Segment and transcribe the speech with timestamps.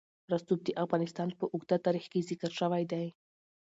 [0.33, 3.05] رسوب د افغانستان په اوږده تاریخ کې ذکر شوی دی.